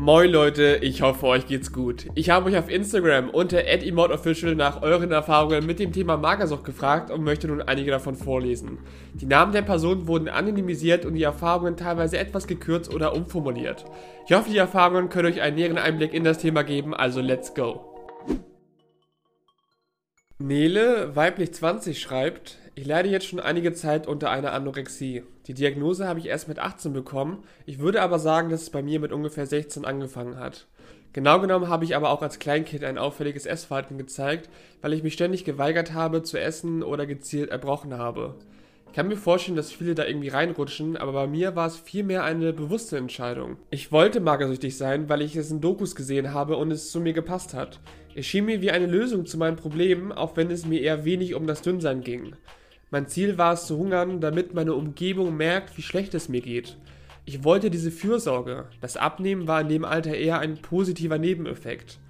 [0.00, 2.06] Moin Leute, ich hoffe euch geht's gut.
[2.14, 7.10] Ich habe euch auf Instagram unter @emoteofficial nach euren Erfahrungen mit dem Thema Magersucht gefragt
[7.10, 8.78] und möchte nun einige davon vorlesen.
[9.12, 13.84] Die Namen der Personen wurden anonymisiert und die Erfahrungen teilweise etwas gekürzt oder umformuliert.
[14.26, 17.54] Ich hoffe, die Erfahrungen können euch einen näheren Einblick in das Thema geben, also let's
[17.54, 17.84] go.
[20.38, 25.22] Nele, weiblich 20, schreibt, ich leide jetzt schon einige Zeit unter einer Anorexie.
[25.46, 28.82] Die Diagnose habe ich erst mit 18 bekommen, ich würde aber sagen, dass es bei
[28.82, 30.66] mir mit ungefähr 16 angefangen hat.
[31.12, 34.48] Genau genommen habe ich aber auch als Kleinkind ein auffälliges Essverhalten gezeigt,
[34.80, 38.36] weil ich mich ständig geweigert habe zu essen oder gezielt erbrochen habe.
[38.86, 42.24] Ich kann mir vorstellen, dass viele da irgendwie reinrutschen, aber bei mir war es vielmehr
[42.24, 43.56] eine bewusste Entscheidung.
[43.70, 47.12] Ich wollte magersüchtig sein, weil ich es in Dokus gesehen habe und es zu mir
[47.12, 47.80] gepasst hat.
[48.14, 51.34] Es schien mir wie eine Lösung zu meinen Problemen, auch wenn es mir eher wenig
[51.34, 52.34] um das Dünnsein ging.
[52.92, 56.76] Mein Ziel war es zu hungern, damit meine Umgebung merkt, wie schlecht es mir geht.
[57.24, 58.64] Ich wollte diese Fürsorge.
[58.80, 62.00] Das Abnehmen war in dem Alter eher ein positiver Nebeneffekt.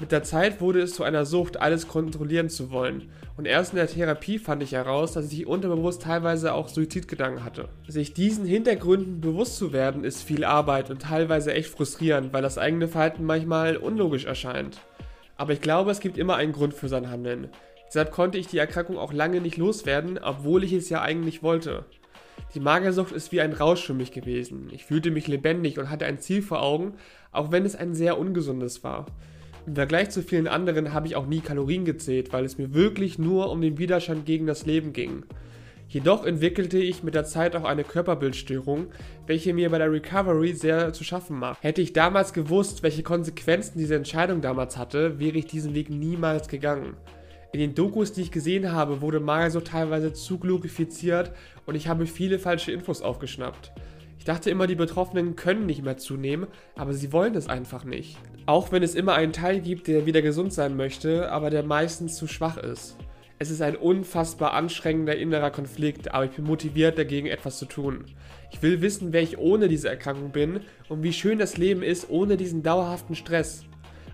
[0.00, 3.08] Mit der Zeit wurde es zu einer Sucht, alles kontrollieren zu wollen.
[3.36, 7.68] Und erst in der Therapie fand ich heraus, dass ich unterbewusst teilweise auch Suizidgedanken hatte.
[7.86, 12.58] Sich diesen Hintergründen bewusst zu werden, ist viel Arbeit und teilweise echt frustrierend, weil das
[12.58, 14.80] eigene Verhalten manchmal unlogisch erscheint.
[15.36, 17.48] Aber ich glaube, es gibt immer einen Grund für sein Handeln.
[17.88, 21.84] Deshalb konnte ich die Erkrankung auch lange nicht loswerden, obwohl ich es ja eigentlich wollte.
[22.54, 24.68] Die Magersucht ist wie ein Rausch für mich gewesen.
[24.72, 26.94] Ich fühlte mich lebendig und hatte ein Ziel vor Augen,
[27.32, 29.06] auch wenn es ein sehr ungesundes war.
[29.66, 33.18] Im Vergleich zu vielen anderen habe ich auch nie Kalorien gezählt, weil es mir wirklich
[33.18, 35.24] nur um den Widerstand gegen das Leben ging.
[35.88, 38.88] Jedoch entwickelte ich mit der Zeit auch eine Körperbildstörung,
[39.26, 41.62] welche mir bei der Recovery sehr zu schaffen macht.
[41.62, 46.48] Hätte ich damals gewusst, welche Konsequenzen diese Entscheidung damals hatte, wäre ich diesen Weg niemals
[46.48, 46.96] gegangen.
[47.52, 51.32] In den Dokus, die ich gesehen habe, wurde Magersucht teilweise zu glorifiziert
[51.64, 53.72] und ich habe viele falsche Infos aufgeschnappt.
[54.18, 58.18] Ich dachte immer, die Betroffenen können nicht mehr zunehmen, aber sie wollen es einfach nicht.
[58.46, 62.16] Auch wenn es immer einen Teil gibt, der wieder gesund sein möchte, aber der meistens
[62.16, 62.96] zu schwach ist.
[63.38, 68.06] Es ist ein unfassbar anstrengender innerer Konflikt, aber ich bin motiviert dagegen etwas zu tun.
[68.50, 72.08] Ich will wissen, wer ich ohne diese Erkrankung bin und wie schön das Leben ist
[72.08, 73.64] ohne diesen dauerhaften Stress.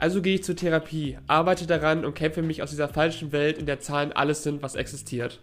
[0.00, 3.66] Also gehe ich zur Therapie, arbeite daran und kämpfe mich aus dieser falschen Welt, in
[3.66, 5.40] der Zahlen alles sind, was existiert.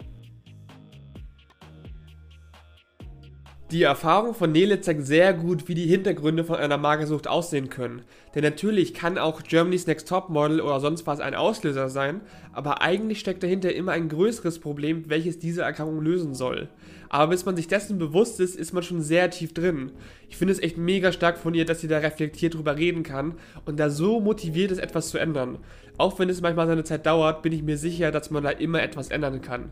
[3.76, 8.04] Die Erfahrung von Nele zeigt sehr gut, wie die Hintergründe von einer Magersucht aussehen können.
[8.34, 12.22] Denn natürlich kann auch Germany's Next Top Model oder sonst was ein Auslöser sein,
[12.54, 16.70] aber eigentlich steckt dahinter immer ein größeres Problem, welches diese Erkrankung lösen soll.
[17.10, 19.92] Aber bis man sich dessen bewusst ist, ist man schon sehr tief drin.
[20.30, 23.34] Ich finde es echt mega stark von ihr, dass sie da reflektiert drüber reden kann
[23.66, 25.58] und da so motiviert ist, etwas zu ändern.
[25.98, 28.82] Auch wenn es manchmal seine Zeit dauert, bin ich mir sicher, dass man da immer
[28.82, 29.70] etwas ändern kann.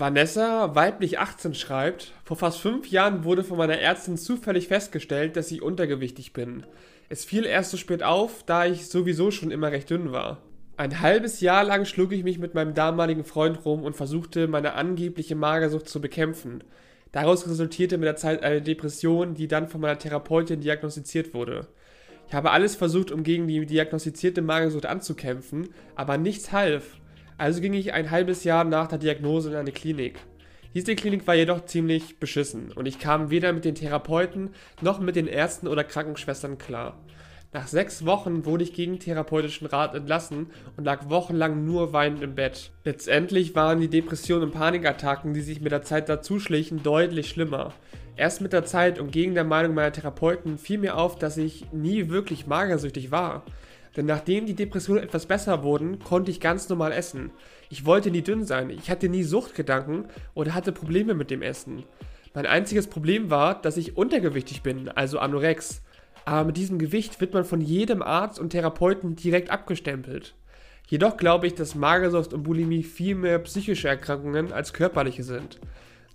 [0.00, 5.50] Vanessa, weiblich 18, schreibt, vor fast fünf Jahren wurde von meiner Ärztin zufällig festgestellt, dass
[5.50, 6.64] ich untergewichtig bin.
[7.08, 10.42] Es fiel erst so spät auf, da ich sowieso schon immer recht dünn war.
[10.76, 14.74] Ein halbes Jahr lang schlug ich mich mit meinem damaligen Freund rum und versuchte, meine
[14.74, 16.62] angebliche Magersucht zu bekämpfen.
[17.10, 21.66] Daraus resultierte mit der Zeit eine Depression, die dann von meiner Therapeutin diagnostiziert wurde.
[22.28, 26.98] Ich habe alles versucht, um gegen die diagnostizierte Magersucht anzukämpfen, aber nichts half.
[27.38, 30.18] Also ging ich ein halbes Jahr nach der Diagnose in eine Klinik.
[30.74, 34.50] Diese Klinik war jedoch ziemlich beschissen und ich kam weder mit den Therapeuten
[34.80, 36.98] noch mit den Ärzten oder Krankenschwestern klar.
[37.52, 42.34] Nach sechs Wochen wurde ich gegen therapeutischen Rat entlassen und lag wochenlang nur weinend im
[42.34, 42.72] Bett.
[42.84, 47.72] Letztendlich waren die Depressionen und Panikattacken, die sich mit der Zeit dazu schlichen, deutlich schlimmer.
[48.16, 51.72] Erst mit der Zeit und gegen der Meinung meiner Therapeuten fiel mir auf, dass ich
[51.72, 53.44] nie wirklich magersüchtig war.
[53.96, 57.30] Denn nachdem die Depressionen etwas besser wurden, konnte ich ganz normal essen.
[57.70, 61.84] Ich wollte nie dünn sein, ich hatte nie Suchtgedanken oder hatte Probleme mit dem Essen.
[62.34, 65.82] Mein einziges Problem war, dass ich untergewichtig bin, also Anorex.
[66.24, 70.34] Aber mit diesem Gewicht wird man von jedem Arzt und Therapeuten direkt abgestempelt.
[70.88, 75.58] Jedoch glaube ich, dass Magersucht und Bulimie viel mehr psychische Erkrankungen als körperliche sind.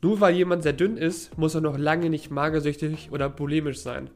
[0.01, 4.09] Nur weil jemand sehr dünn ist, muss er noch lange nicht magersüchtig oder bulimisch sein.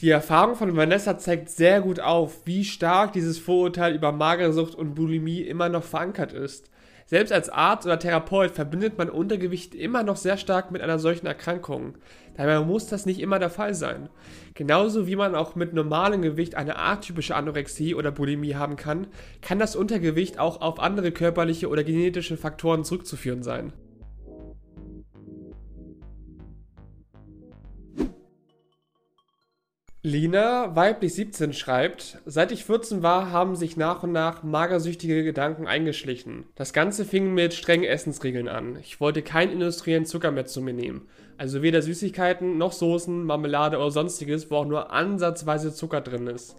[0.00, 4.94] Die Erfahrung von Vanessa zeigt sehr gut auf, wie stark dieses Vorurteil über Magersucht und
[4.94, 6.70] Bulimie immer noch verankert ist.
[7.04, 11.26] Selbst als Arzt oder Therapeut verbindet man Untergewicht immer noch sehr stark mit einer solchen
[11.26, 11.98] Erkrankung.
[12.34, 14.08] Dabei muss das nicht immer der Fall sein.
[14.54, 19.06] Genauso wie man auch mit normalem Gewicht eine atypische Anorexie oder Bulimie haben kann,
[19.42, 23.74] kann das Untergewicht auch auf andere körperliche oder genetische Faktoren zurückzuführen sein.
[30.10, 35.68] Lina, weiblich 17, schreibt, seit ich 14 war, haben sich nach und nach magersüchtige Gedanken
[35.68, 36.46] eingeschlichen.
[36.56, 38.76] Das Ganze fing mit strengen Essensregeln an.
[38.80, 41.06] Ich wollte keinen industriellen Zucker mehr zu mir nehmen.
[41.38, 46.56] Also weder Süßigkeiten noch Soßen, Marmelade oder sonstiges, wo auch nur ansatzweise Zucker drin ist.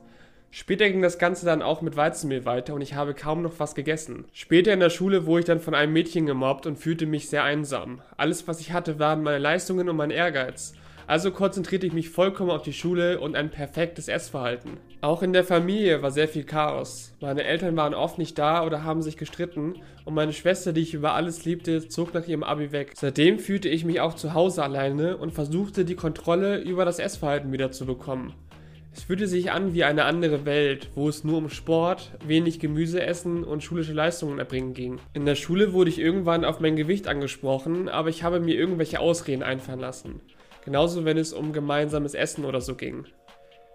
[0.49, 3.75] Später ging das Ganze dann auch mit Weizenmehl weiter und ich habe kaum noch was
[3.75, 4.23] gegessen.
[4.31, 7.43] Später in der Schule wurde ich dann von einem Mädchen gemobbt und fühlte mich sehr
[7.43, 8.01] einsam.
[8.15, 10.73] Alles, was ich hatte, waren meine Leistungen und mein Ehrgeiz.
[11.11, 14.77] Also konzentrierte ich mich vollkommen auf die Schule und ein perfektes Essverhalten.
[15.01, 17.11] Auch in der Familie war sehr viel Chaos.
[17.19, 19.73] Meine Eltern waren oft nicht da oder haben sich gestritten
[20.05, 22.93] und meine Schwester, die ich über alles liebte, zog nach ihrem Abi weg.
[22.95, 27.51] Seitdem fühlte ich mich auch zu Hause alleine und versuchte die Kontrolle über das Essverhalten
[27.51, 28.33] wieder zu bekommen.
[28.93, 33.01] Es fühlte sich an wie eine andere Welt, wo es nur um Sport, wenig Gemüse
[33.01, 34.97] essen und schulische Leistungen erbringen ging.
[35.13, 39.01] In der Schule wurde ich irgendwann auf mein Gewicht angesprochen, aber ich habe mir irgendwelche
[39.01, 40.21] Ausreden einfallen lassen.
[40.63, 43.05] Genauso wenn es um gemeinsames Essen oder so ging.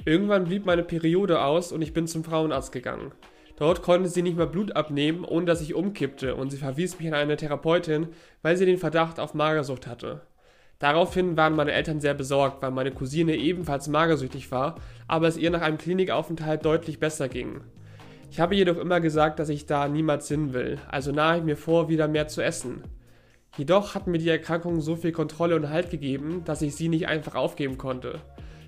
[0.05, 3.13] Irgendwann blieb meine Periode aus und ich bin zum Frauenarzt gegangen.
[3.57, 7.09] Dort konnte sie nicht mehr Blut abnehmen, ohne dass ich umkippte und sie verwies mich
[7.09, 8.09] an eine Therapeutin,
[8.43, 10.23] weil sie den Verdacht auf Magersucht hatte.
[10.79, 14.77] Daraufhin waren meine Eltern sehr besorgt, weil meine Cousine ebenfalls magersüchtig war,
[15.09, 17.63] aber es ihr nach einem Klinikaufenthalt deutlich besser ging.
[18.31, 21.57] Ich habe jedoch immer gesagt, dass ich da niemals hin will, also nahe ich mir
[21.57, 22.83] vor, wieder mehr zu essen.
[23.57, 27.09] Jedoch hat mir die Erkrankung so viel Kontrolle und Halt gegeben, dass ich sie nicht
[27.09, 28.21] einfach aufgeben konnte.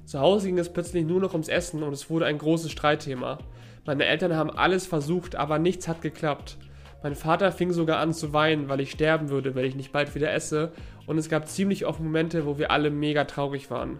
[0.06, 3.38] Zu Hause ging es plötzlich nur noch ums Essen und es wurde ein großes Streitthema.
[3.84, 6.56] Meine Eltern haben alles versucht, aber nichts hat geklappt.
[7.02, 10.14] Mein Vater fing sogar an zu weinen, weil ich sterben würde, wenn ich nicht bald
[10.14, 10.72] wieder esse,
[11.06, 13.98] und es gab ziemlich oft Momente, wo wir alle mega traurig waren.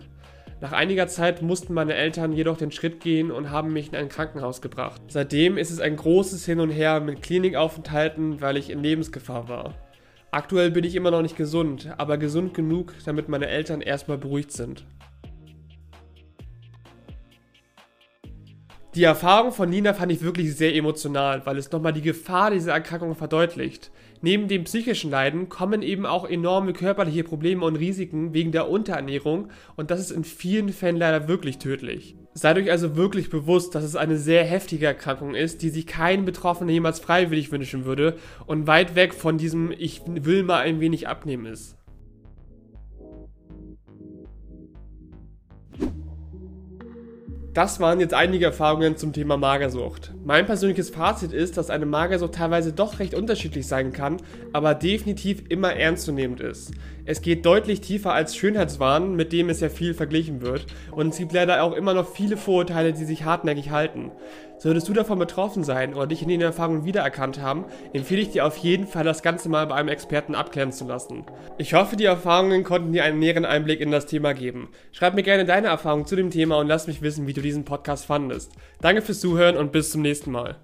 [0.61, 4.09] Nach einiger Zeit mussten meine Eltern jedoch den Schritt gehen und haben mich in ein
[4.09, 5.01] Krankenhaus gebracht.
[5.09, 9.75] Seitdem ist es ein großes Hin und Her mit Klinikaufenthalten, weil ich in Lebensgefahr war.
[10.31, 14.53] Aktuell bin ich immer noch nicht gesund, aber gesund genug, damit meine Eltern erstmal beruhigt
[14.53, 14.85] sind.
[18.95, 22.73] Die Erfahrung von Nina fand ich wirklich sehr emotional, weil es nochmal die Gefahr dieser
[22.73, 23.91] Erkrankung verdeutlicht.
[24.21, 29.51] Neben dem psychischen Leiden kommen eben auch enorme körperliche Probleme und Risiken wegen der Unterernährung
[29.77, 32.17] und das ist in vielen Fällen leider wirklich tödlich.
[32.35, 36.25] Seid euch also wirklich bewusst, dass es eine sehr heftige Erkrankung ist, die sich kein
[36.25, 38.17] Betroffener jemals freiwillig wünschen würde
[38.47, 41.78] und weit weg von diesem Ich will mal ein wenig abnehmen ist.
[47.55, 50.13] Das waren jetzt einige Erfahrungen zum Thema Magersucht.
[50.25, 54.19] Mein persönliches Fazit ist, dass eine Magersucht teilweise doch recht unterschiedlich sein kann,
[54.53, 56.73] aber definitiv immer ernstzunehmend ist.
[57.07, 61.19] Es geht deutlich tiefer als Schönheitswahn, mit dem es ja viel verglichen wird, und es
[61.19, 64.13] gibt leider auch immer noch viele Vorurteile, die sich hartnäckig halten.
[64.59, 68.45] Solltest du davon betroffen sein oder dich in den Erfahrungen wiedererkannt haben, empfehle ich dir
[68.45, 71.25] auf jeden Fall, das Ganze mal bei einem Experten abklären zu lassen.
[71.59, 74.69] Ich hoffe, die Erfahrungen konnten dir einen näheren Einblick in das Thema geben.
[74.91, 77.65] Schreib mir gerne deine Erfahrungen zu dem Thema und lass mich wissen, wie du diesen
[77.65, 78.53] Podcast fandest.
[78.81, 80.57] Danke fürs Zuhören und bis zum nächsten Mal.